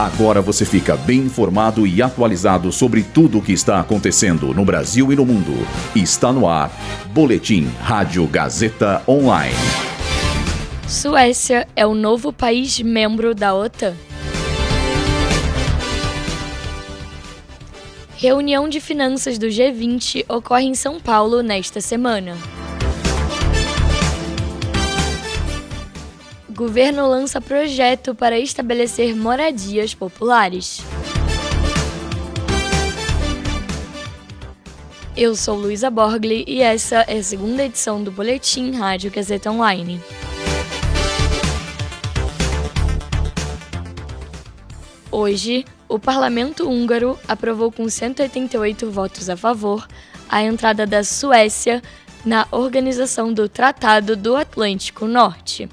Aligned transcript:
Agora 0.00 0.40
você 0.40 0.64
fica 0.64 0.96
bem 0.96 1.18
informado 1.18 1.86
e 1.86 2.00
atualizado 2.00 2.72
sobre 2.72 3.02
tudo 3.02 3.36
o 3.36 3.42
que 3.42 3.52
está 3.52 3.78
acontecendo 3.80 4.54
no 4.54 4.64
Brasil 4.64 5.12
e 5.12 5.14
no 5.14 5.26
mundo. 5.26 5.52
Está 5.94 6.32
no 6.32 6.48
ar. 6.48 6.72
Boletim 7.12 7.70
Rádio 7.82 8.26
Gazeta 8.26 9.02
Online. 9.06 9.54
Suécia 10.88 11.68
é 11.76 11.86
o 11.86 11.94
novo 11.94 12.32
país 12.32 12.80
membro 12.80 13.34
da 13.34 13.54
OTAN. 13.54 13.94
Reunião 18.16 18.70
de 18.70 18.80
finanças 18.80 19.36
do 19.36 19.48
G20 19.48 20.24
ocorre 20.30 20.64
em 20.64 20.74
São 20.74 20.98
Paulo 20.98 21.42
nesta 21.42 21.82
semana. 21.82 22.38
Governo 26.60 27.08
lança 27.08 27.40
projeto 27.40 28.14
para 28.14 28.38
estabelecer 28.38 29.16
moradias 29.16 29.94
populares. 29.94 30.82
Eu 35.16 35.34
sou 35.34 35.56
Luísa 35.56 35.88
Borgli 35.88 36.44
e 36.46 36.60
essa 36.60 36.96
é 37.08 37.16
a 37.16 37.22
segunda 37.22 37.64
edição 37.64 38.04
do 38.04 38.12
Boletim 38.12 38.72
Rádio 38.72 39.10
Gazeta 39.10 39.50
Online. 39.50 40.02
Hoje, 45.10 45.64
o 45.88 45.98
parlamento 45.98 46.68
húngaro 46.68 47.18
aprovou 47.26 47.72
com 47.72 47.88
188 47.88 48.90
votos 48.90 49.30
a 49.30 49.36
favor 49.36 49.88
a 50.28 50.42
entrada 50.42 50.86
da 50.86 51.02
Suécia 51.02 51.80
na 52.22 52.46
Organização 52.50 53.32
do 53.32 53.48
Tratado 53.48 54.14
do 54.14 54.36
Atlântico 54.36 55.06
Norte 55.06 55.66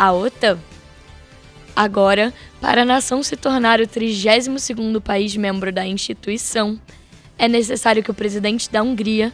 a 0.00 0.14
OTAN. 0.14 0.58
Agora, 1.76 2.32
para 2.58 2.82
a 2.82 2.84
nação 2.86 3.22
se 3.22 3.36
tornar 3.36 3.82
o 3.82 3.86
32º 3.86 4.98
país 4.98 5.36
membro 5.36 5.70
da 5.70 5.86
instituição, 5.86 6.80
é 7.36 7.46
necessário 7.46 8.02
que 8.02 8.10
o 8.10 8.14
presidente 8.14 8.70
da 8.70 8.82
Hungria 8.82 9.30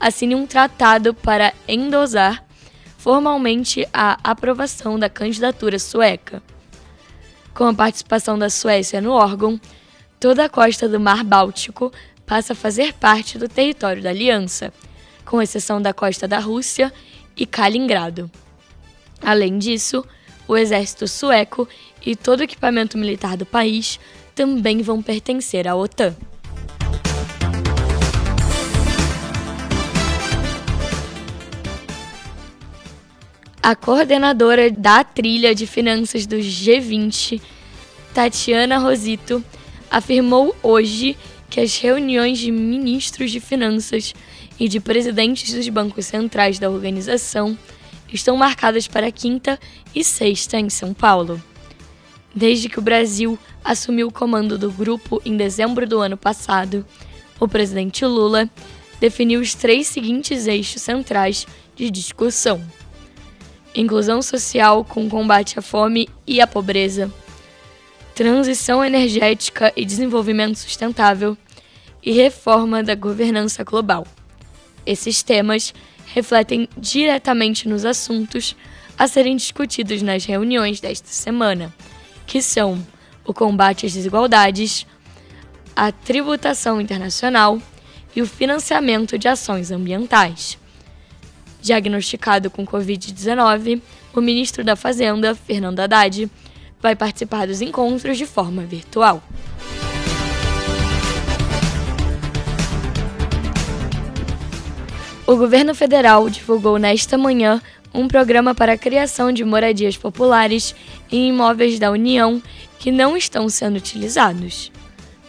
assine 0.00 0.34
um 0.34 0.44
tratado 0.44 1.14
para 1.14 1.54
endosar 1.68 2.44
formalmente 2.96 3.86
a 3.92 4.18
aprovação 4.24 4.98
da 4.98 5.08
candidatura 5.08 5.78
sueca. 5.78 6.42
Com 7.54 7.68
a 7.68 7.74
participação 7.74 8.36
da 8.36 8.50
Suécia 8.50 9.00
no 9.00 9.12
órgão, 9.12 9.60
toda 10.18 10.46
a 10.46 10.48
costa 10.48 10.88
do 10.88 10.98
Mar 10.98 11.22
Báltico 11.22 11.92
passa 12.26 12.54
a 12.54 12.56
fazer 12.56 12.92
parte 12.94 13.38
do 13.38 13.48
território 13.48 14.02
da 14.02 14.10
aliança, 14.10 14.72
com 15.24 15.40
exceção 15.40 15.80
da 15.80 15.94
costa 15.94 16.26
da 16.26 16.40
Rússia 16.40 16.92
e 17.36 17.46
Kaliningrado. 17.46 18.28
Além 19.22 19.58
disso, 19.58 20.04
o 20.46 20.56
exército 20.56 21.06
sueco 21.06 21.68
e 22.04 22.16
todo 22.16 22.40
o 22.40 22.42
equipamento 22.44 22.96
militar 22.96 23.36
do 23.36 23.44
país 23.44 24.00
também 24.34 24.80
vão 24.82 25.02
pertencer 25.02 25.68
à 25.68 25.74
OTAN. 25.74 26.16
A 33.62 33.76
coordenadora 33.76 34.70
da 34.70 35.04
trilha 35.04 35.54
de 35.54 35.66
finanças 35.66 36.24
do 36.24 36.36
G20, 36.36 37.38
Tatiana 38.14 38.78
Rosito, 38.78 39.44
afirmou 39.90 40.56
hoje 40.62 41.16
que 41.50 41.60
as 41.60 41.76
reuniões 41.76 42.38
de 42.38 42.50
ministros 42.50 43.30
de 43.30 43.40
finanças 43.40 44.14
e 44.58 44.68
de 44.68 44.80
presidentes 44.80 45.52
dos 45.52 45.68
bancos 45.68 46.06
centrais 46.06 46.58
da 46.58 46.70
organização 46.70 47.58
estão 48.12 48.36
marcadas 48.36 48.86
para 48.86 49.12
quinta 49.12 49.58
e 49.94 50.02
sexta 50.02 50.58
em 50.58 50.68
São 50.68 50.94
Paulo. 50.94 51.42
Desde 52.34 52.68
que 52.68 52.78
o 52.78 52.82
Brasil 52.82 53.38
assumiu 53.64 54.08
o 54.08 54.12
comando 54.12 54.56
do 54.56 54.70
grupo 54.70 55.20
em 55.24 55.36
dezembro 55.36 55.86
do 55.86 55.98
ano 56.00 56.16
passado, 56.16 56.86
o 57.40 57.48
presidente 57.48 58.04
Lula 58.04 58.48
definiu 59.00 59.40
os 59.40 59.54
três 59.54 59.86
seguintes 59.86 60.46
eixos 60.46 60.82
centrais 60.82 61.46
de 61.74 61.90
discussão: 61.90 62.62
inclusão 63.74 64.20
social 64.22 64.84
com 64.84 65.08
combate 65.08 65.58
à 65.58 65.62
fome 65.62 66.08
e 66.26 66.40
à 66.40 66.46
pobreza, 66.46 67.12
transição 68.14 68.84
energética 68.84 69.72
e 69.76 69.84
desenvolvimento 69.84 70.58
sustentável 70.58 71.36
e 72.02 72.12
reforma 72.12 72.82
da 72.82 72.94
governança 72.94 73.62
global. 73.64 74.06
Esses 74.84 75.22
temas 75.22 75.74
refletem 76.12 76.68
diretamente 76.76 77.68
nos 77.68 77.84
assuntos 77.84 78.56
a 78.98 79.06
serem 79.06 79.36
discutidos 79.36 80.02
nas 80.02 80.24
reuniões 80.24 80.80
desta 80.80 81.08
semana, 81.08 81.72
que 82.26 82.42
são 82.42 82.84
o 83.24 83.32
combate 83.32 83.86
às 83.86 83.92
desigualdades, 83.92 84.86
a 85.76 85.92
tributação 85.92 86.80
internacional 86.80 87.60
e 88.16 88.22
o 88.22 88.26
financiamento 88.26 89.16
de 89.18 89.28
ações 89.28 89.70
ambientais. 89.70 90.58
Diagnosticado 91.60 92.50
com 92.50 92.66
Covid-19, 92.66 93.80
o 94.14 94.20
ministro 94.20 94.64
da 94.64 94.74
Fazenda, 94.74 95.34
Fernando 95.34 95.80
Haddad, 95.80 96.28
vai 96.80 96.96
participar 96.96 97.46
dos 97.46 97.60
encontros 97.60 98.16
de 98.16 98.26
forma 98.26 98.62
virtual. 98.62 99.22
O 105.28 105.36
governo 105.36 105.74
federal 105.74 106.30
divulgou 106.30 106.78
nesta 106.78 107.18
manhã 107.18 107.60
um 107.92 108.08
programa 108.08 108.54
para 108.54 108.72
a 108.72 108.78
criação 108.78 109.30
de 109.30 109.44
moradias 109.44 109.94
populares 109.94 110.74
em 111.12 111.28
imóveis 111.28 111.78
da 111.78 111.90
União 111.90 112.42
que 112.78 112.90
não 112.90 113.14
estão 113.14 113.46
sendo 113.50 113.76
utilizados. 113.76 114.72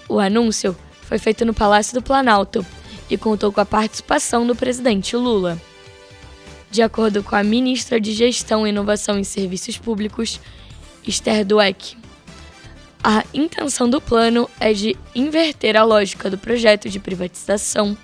O 0.08 0.18
anúncio 0.18 0.74
foi 1.02 1.20
feito 1.20 1.44
no 1.44 1.54
Palácio 1.54 1.94
do 1.94 2.02
Planalto 2.02 2.66
e 3.10 3.18
contou 3.18 3.52
com 3.52 3.60
a 3.60 3.66
participação 3.66 4.48
do 4.48 4.56
presidente 4.56 5.18
Lula. 5.18 5.60
De 6.72 6.82
acordo 6.82 7.22
com 7.22 7.36
a 7.36 7.44
ministra 7.44 8.00
de 8.00 8.14
Gestão, 8.14 8.66
Inovação 8.66 9.20
e 9.20 9.26
Serviços 9.26 9.78
Públicos, 9.78 10.40
Esther 11.06 11.44
Dweck, 11.44 11.98
a 13.04 13.26
intenção 13.34 13.90
do 13.90 14.00
plano 14.00 14.50
é 14.62 14.72
de 14.72 14.96
inverter 15.14 15.76
a 15.76 15.84
lógica 15.84 16.30
do 16.30 16.38
projeto 16.38 16.88
de 16.88 17.02
privatização 17.02 17.98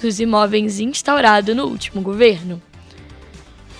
dos 0.00 0.20
imóveis 0.20 0.80
instaurado 0.80 1.54
no 1.54 1.64
último 1.66 2.00
governo. 2.00 2.62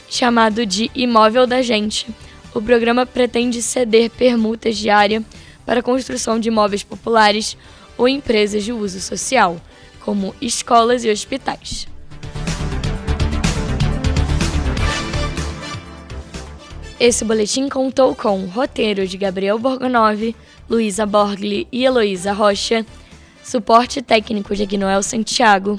Chamado 0.08 0.64
de 0.64 0.90
Imóvel 0.94 1.46
da 1.46 1.62
Gente, 1.62 2.06
o 2.54 2.62
programa 2.62 3.04
pretende 3.04 3.62
ceder 3.62 4.10
permutas 4.10 4.76
de 4.76 4.90
área 4.90 5.22
para 5.66 5.80
a 5.80 5.82
construção 5.82 6.40
de 6.40 6.48
imóveis 6.48 6.82
populares 6.82 7.56
ou 7.96 8.08
empresas 8.08 8.64
de 8.64 8.72
uso 8.72 9.00
social, 9.00 9.60
como 10.00 10.34
escolas 10.40 11.04
e 11.04 11.10
hospitais. 11.10 11.86
Esse 16.98 17.24
boletim 17.24 17.68
contou 17.68 18.14
com 18.14 18.46
roteiro 18.46 19.06
de 19.06 19.16
Gabriel 19.16 19.58
Borgonov, 19.58 20.34
Luísa 20.68 21.06
Borgli 21.06 21.68
e 21.70 21.84
Heloísa 21.84 22.32
Rocha, 22.32 22.84
suporte 23.44 24.02
técnico 24.02 24.56
de 24.56 24.64
Agnoel 24.64 25.02
Santiago, 25.02 25.78